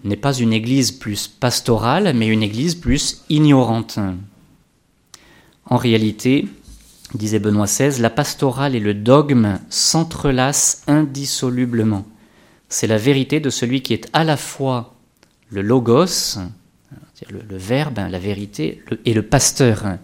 [0.05, 3.99] n'est pas une église plus pastorale, mais une église plus ignorante.
[5.65, 6.47] En réalité,
[7.15, 12.05] disait Benoît XVI, la pastorale et le dogme s'entrelacent indissolublement.
[12.69, 15.00] C'est la vérité de celui qui est à la fois
[15.51, 16.39] le logos,
[17.29, 19.99] le, verbe, la vérité, et le pasteur,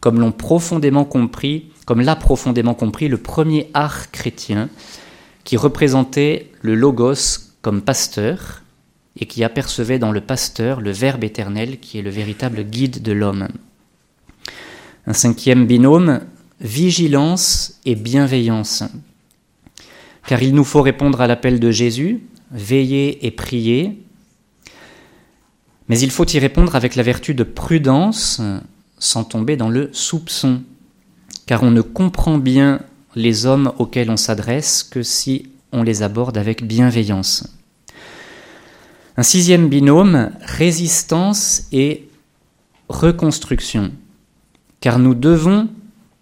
[0.00, 4.68] comme l'ont profondément compris, comme l'a profondément compris le premier art chrétien,
[5.44, 8.62] qui représentait le logos comme pasteur
[9.18, 13.12] et qui apercevait dans le pasteur le Verbe éternel qui est le véritable guide de
[13.12, 13.48] l'homme.
[15.06, 16.20] Un cinquième binôme,
[16.60, 18.84] vigilance et bienveillance.
[20.26, 24.03] Car il nous faut répondre à l'appel de Jésus, veiller et prier,
[25.88, 28.40] mais il faut y répondre avec la vertu de prudence,
[28.98, 30.62] sans tomber dans le soupçon,
[31.46, 32.80] car on ne comprend bien
[33.14, 37.48] les hommes auxquels on s'adresse que si on les aborde avec bienveillance.
[39.16, 42.08] Un sixième binôme, résistance et
[42.88, 43.92] reconstruction,
[44.80, 45.68] car nous devons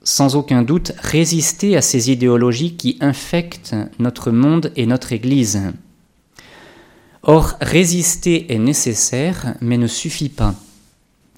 [0.05, 5.61] sans aucun doute résister à ces idéologies qui infectent notre monde et notre Église.
[7.23, 10.55] Or, résister est nécessaire, mais ne suffit pas.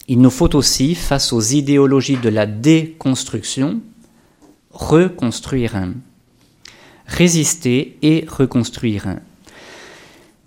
[0.09, 3.81] Il nous faut aussi, face aux idéologies de la déconstruction,
[4.71, 5.77] reconstruire.
[7.07, 9.17] Résister et reconstruire.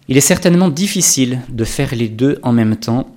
[0.07, 3.07] Il est certainement difficile de faire les deux en même temps.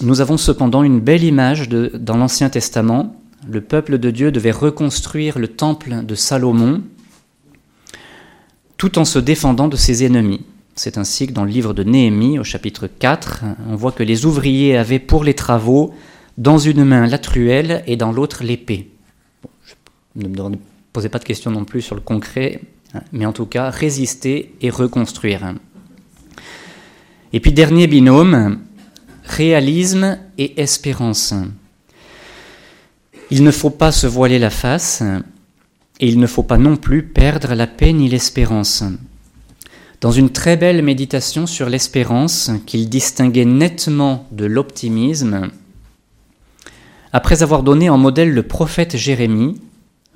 [0.00, 3.14] Nous avons cependant une belle image de, dans l'Ancien Testament.
[3.48, 6.82] Le peuple de Dieu devait reconstruire le temple de Salomon
[8.76, 10.44] tout en se défendant de ses ennemis.
[10.78, 14.26] C'est ainsi que dans le livre de Néhémie, au chapitre 4, on voit que les
[14.26, 15.94] ouvriers avaient pour les travaux
[16.36, 18.90] dans une main la truelle et dans l'autre l'épée.
[20.16, 20.58] ne me
[20.92, 22.60] posez pas de questions non plus sur le concret,
[22.92, 25.54] hein, mais en tout cas, résister et reconstruire.
[27.32, 28.60] Et puis dernier binôme,
[29.24, 31.32] réalisme et espérance.
[33.30, 35.02] Il ne faut pas se voiler la face
[36.00, 38.84] et il ne faut pas non plus perdre la paix ni l'espérance.
[40.00, 45.50] Dans une très belle méditation sur l'espérance qu'il distinguait nettement de l'optimisme,
[47.12, 49.58] après avoir donné en modèle le prophète Jérémie,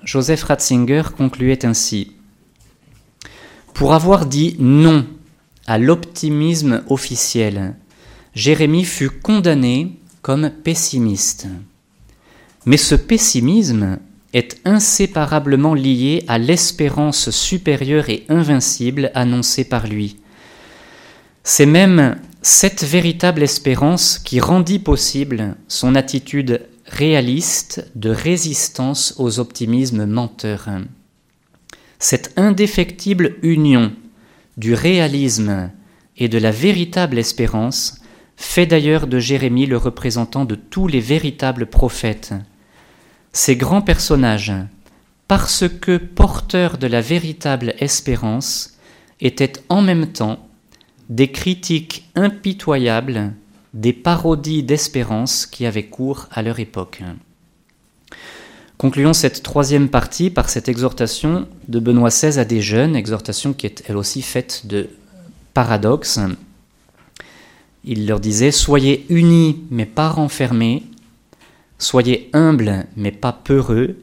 [0.04, 2.12] Joseph Ratzinger concluait ainsi
[3.72, 5.06] Pour avoir dit non
[5.66, 7.74] à l'optimisme officiel,
[8.34, 11.46] Jérémie fut condamné comme pessimiste.
[12.66, 13.98] Mais ce pessimisme
[14.32, 20.16] est inséparablement lié à l'espérance supérieure et invincible annoncée par lui.
[21.42, 30.06] C'est même cette véritable espérance qui rendit possible son attitude réaliste de résistance aux optimismes
[30.06, 30.68] menteurs.
[31.98, 33.92] Cette indéfectible union
[34.56, 35.70] du réalisme
[36.16, 38.00] et de la véritable espérance
[38.36, 42.32] fait d'ailleurs de Jérémie le représentant de tous les véritables prophètes
[43.32, 44.52] ces grands personnages,
[45.28, 48.76] parce que porteurs de la véritable espérance,
[49.20, 50.48] étaient en même temps
[51.08, 53.32] des critiques impitoyables
[53.74, 57.02] des parodies d'espérance qui avaient cours à leur époque.
[58.78, 63.66] Concluons cette troisième partie par cette exhortation de Benoît XVI à des jeunes, exhortation qui
[63.66, 64.88] est elle aussi faite de
[65.52, 66.18] paradoxes.
[67.84, 70.84] Il leur disait Soyez unis mais pas renfermés,
[71.80, 73.96] Soyez humble, mais pas peureux.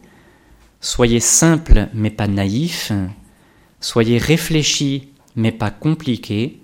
[0.82, 2.92] Soyez simple, mais pas naïf.
[3.80, 6.60] Soyez réfléchi, mais pas compliqué.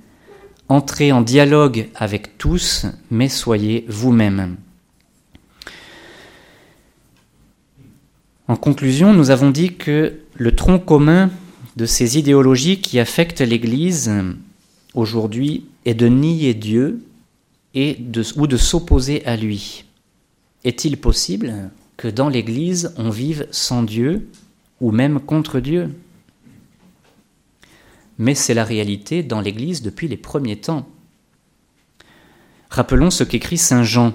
[0.70, 4.58] Entrez en dialogue avec tous, mais soyez vous-même.
[8.48, 11.30] En conclusion, nous avons dit que le tronc commun
[11.76, 14.12] de ces idéologies qui affectent l'Église
[14.96, 17.04] aujourd'hui est de nier Dieu
[17.76, 19.83] ou de s'opposer à lui.
[20.64, 24.30] Est-il possible que dans l'Église on vive sans Dieu
[24.80, 25.94] ou même contre Dieu?
[28.18, 30.88] Mais c'est la réalité dans l'Église depuis les premiers temps.
[32.70, 34.14] Rappelons ce qu'écrit Saint Jean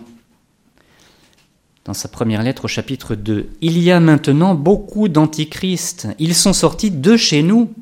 [1.85, 3.49] dans sa première lettre au chapitre 2.
[3.63, 6.07] Il y a maintenant beaucoup d'antichrists.
[6.19, 7.73] Ils sont sortis de chez nous,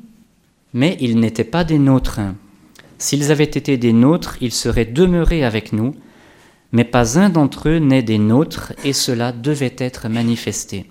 [0.73, 2.21] mais ils n'étaient pas des nôtres.
[2.99, 5.93] S'ils avaient été des nôtres, ils seraient demeurés avec nous
[6.71, 10.89] mais pas un d'entre eux n'est des nôtres, et cela devait être manifesté.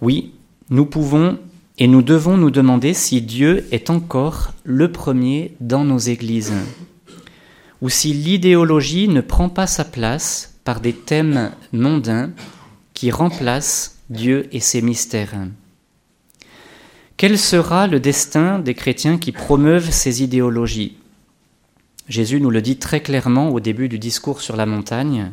[0.00, 0.32] Oui,
[0.70, 1.38] nous pouvons
[1.78, 6.52] et nous devons nous demander si Dieu est encore le premier dans nos églises,
[7.80, 12.30] ou si l'idéologie ne prend pas sa place par des thèmes mondains
[12.92, 15.34] qui remplacent Dieu et ses mystères.
[17.16, 20.96] Quel sera le destin des chrétiens qui promeuvent ces idéologies?
[22.10, 25.30] Jésus nous le dit très clairement au début du discours sur la montagne,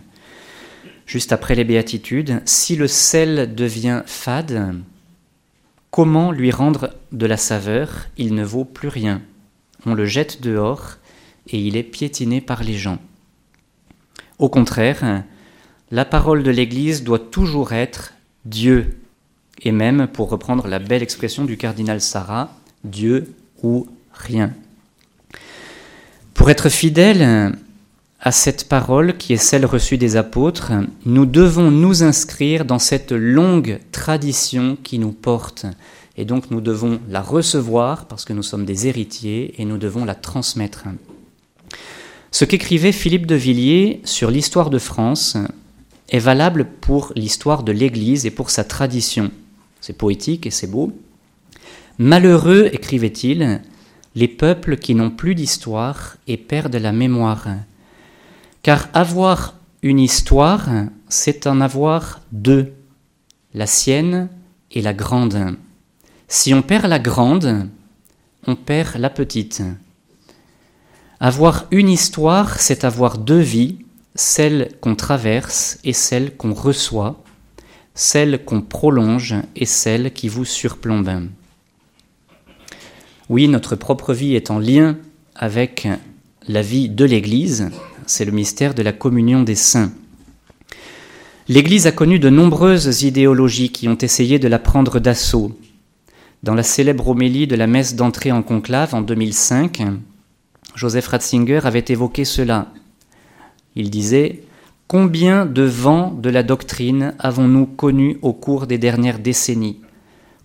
[1.07, 4.75] juste après les béatitudes, si le sel devient fade,
[5.89, 8.05] comment lui rendre de la saveur?
[8.17, 9.23] Il ne vaut plus rien.
[9.87, 10.97] On le jette dehors
[11.47, 12.99] et il est piétiné par les gens.
[14.37, 15.23] Au contraire,
[15.89, 18.13] la parole de l'Église doit toujours être
[18.45, 18.99] Dieu,
[19.63, 24.53] et même, pour reprendre la belle expression du cardinal Sarah, Dieu ou rien.
[26.37, 27.57] Pour être fidèle
[28.21, 30.71] à cette parole qui est celle reçue des apôtres,
[31.03, 35.65] nous devons nous inscrire dans cette longue tradition qui nous porte.
[36.15, 40.05] Et donc nous devons la recevoir parce que nous sommes des héritiers et nous devons
[40.05, 40.83] la transmettre.
[42.29, 45.37] Ce qu'écrivait Philippe de Villiers sur l'histoire de France
[46.09, 49.31] est valable pour l'histoire de l'Église et pour sa tradition.
[49.81, 50.93] C'est poétique et c'est beau.
[51.97, 53.59] Malheureux, écrivait-il,
[54.17, 57.49] les peuples qui n'ont plus d'histoire et perdent la mémoire.
[58.63, 59.53] Car avoir
[59.83, 60.67] une histoire,
[61.07, 62.73] c'est en avoir deux,
[63.53, 64.27] la sienne
[64.71, 65.55] et la grande.
[66.27, 67.69] Si on perd la grande,
[68.47, 69.61] on perd la petite.
[71.19, 77.23] Avoir une histoire, c'est avoir deux vies, celle qu'on traverse et celle qu'on reçoit,
[77.93, 81.29] celle qu'on prolonge et celle qui vous surplombe.
[83.29, 84.97] Oui, notre propre vie est en lien
[85.35, 85.89] avec
[86.47, 87.69] la vie de l'Église,
[88.05, 89.91] c'est le mystère de la communion des saints.
[91.49, 95.51] L'Église a connu de nombreuses idéologies qui ont essayé de la prendre d'assaut.
[96.41, 99.83] Dans la célèbre homélie de la messe d'entrée en conclave en 2005,
[100.75, 102.71] Joseph Ratzinger avait évoqué cela.
[103.75, 104.43] Il disait
[104.87, 109.81] Combien de vents de la doctrine avons-nous connus au cours des dernières décennies?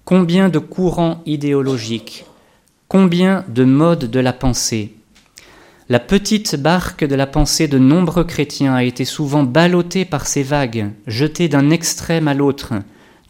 [0.05, 2.25] Combien de courants idéologiques
[2.93, 4.93] Combien de modes de la pensée
[5.89, 10.43] La petite barque de la pensée de nombreux chrétiens a été souvent ballottée par ces
[10.43, 12.75] vagues, jetée d'un extrême à l'autre,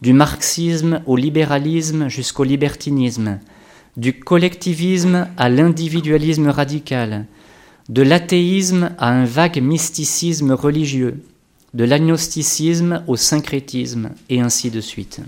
[0.01, 3.39] du marxisme au libéralisme jusqu'au libertinisme,
[3.95, 7.25] du collectivisme à l'individualisme radical,
[7.87, 11.23] de l'athéisme à un vague mysticisme religieux,
[11.73, 15.21] de l'agnosticisme au syncrétisme, et ainsi de suite.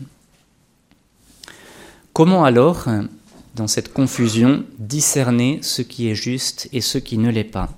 [2.12, 2.90] Comment alors,
[3.56, 7.70] dans cette confusion, discerner ce qui est juste et ce qui ne l'est pas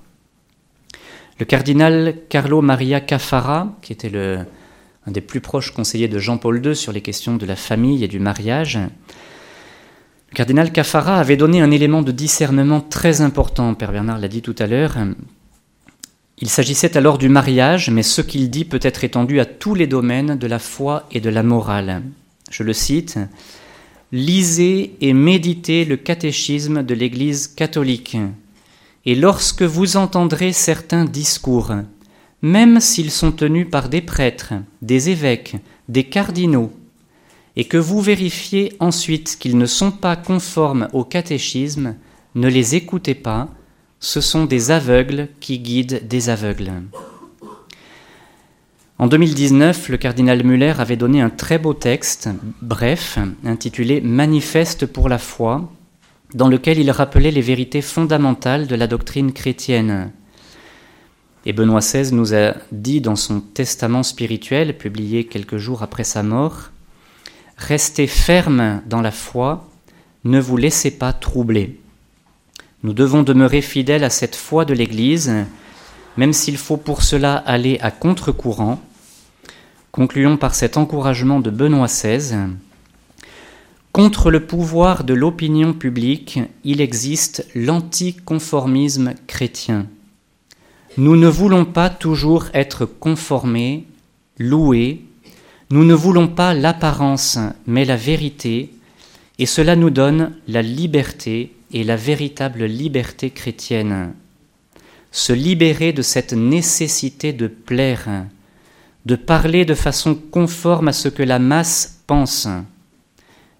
[1.38, 4.40] Le cardinal Carlo Maria Cafara, qui était le,
[5.06, 8.08] un des plus proches conseillers de Jean-Paul II sur les questions de la famille et
[8.08, 8.78] du mariage,
[10.30, 14.42] le cardinal Cafara avait donné un élément de discernement très important, Père Bernard l'a dit
[14.42, 14.96] tout à l'heure.
[16.40, 19.86] Il s'agissait alors du mariage, mais ce qu'il dit peut être étendu à tous les
[19.86, 22.02] domaines de la foi et de la morale.
[22.50, 23.18] Je le cite
[24.10, 28.16] Lisez et méditez le catéchisme de l'Église catholique,
[29.04, 31.74] et lorsque vous entendrez certains discours,
[32.40, 35.56] même s'ils sont tenus par des prêtres, des évêques,
[35.90, 36.72] des cardinaux,
[37.54, 41.94] et que vous vérifiez ensuite qu'ils ne sont pas conformes au catéchisme,
[42.34, 43.50] ne les écoutez pas,
[44.00, 46.72] ce sont des aveugles qui guident des aveugles.
[49.00, 52.28] En 2019, le cardinal Muller avait donné un très beau texte,
[52.62, 55.70] bref, intitulé Manifeste pour la foi,
[56.34, 60.10] dans lequel il rappelait les vérités fondamentales de la doctrine chrétienne.
[61.46, 66.24] Et Benoît XVI nous a dit dans son testament spirituel, publié quelques jours après sa
[66.24, 66.70] mort,
[67.56, 69.68] Restez ferme dans la foi,
[70.24, 71.80] ne vous laissez pas troubler.
[72.82, 75.32] Nous devons demeurer fidèles à cette foi de l'Église,
[76.16, 78.80] même s'il faut pour cela aller à contre-courant.
[79.92, 82.36] Concluons par cet encouragement de Benoît XVI.
[83.92, 89.86] Contre le pouvoir de l'opinion publique, il existe l'anticonformisme chrétien.
[90.98, 93.86] Nous ne voulons pas toujours être conformés,
[94.38, 95.02] loués,
[95.70, 98.70] nous ne voulons pas l'apparence, mais la vérité,
[99.38, 104.14] et cela nous donne la liberté et la véritable liberté chrétienne.
[105.12, 108.26] Se libérer de cette nécessité de plaire,
[109.08, 112.46] de parler de façon conforme à ce que la masse pense,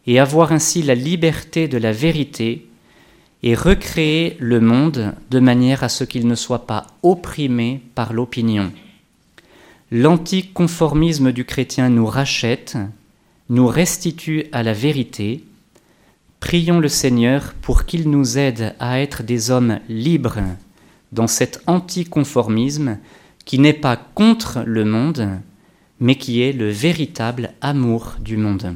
[0.07, 2.67] et avoir ainsi la liberté de la vérité,
[3.43, 8.71] et recréer le monde de manière à ce qu'il ne soit pas opprimé par l'opinion.
[9.91, 12.77] L'anticonformisme du chrétien nous rachète,
[13.49, 15.45] nous restitue à la vérité.
[16.41, 20.43] Prions le Seigneur pour qu'il nous aide à être des hommes libres
[21.13, 22.99] dans cet anticonformisme
[23.49, 25.27] qui n'est pas contre le monde,
[26.01, 28.75] mais qui est le véritable amour du monde.